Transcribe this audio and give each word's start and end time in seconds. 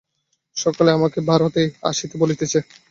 সকলেই 0.57 0.95
আমাকে 0.97 1.19
ভারতে 1.29 1.61
আসিতে 1.83 2.15
বলিতেছে। 2.17 2.59